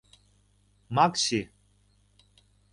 Макси. 0.95 1.39